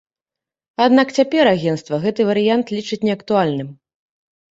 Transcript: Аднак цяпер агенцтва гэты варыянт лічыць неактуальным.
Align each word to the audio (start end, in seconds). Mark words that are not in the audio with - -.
Аднак 0.85 1.11
цяпер 1.17 1.49
агенцтва 1.55 1.99
гэты 2.05 2.21
варыянт 2.29 2.73
лічыць 2.79 2.99
неактуальным. 3.09 3.69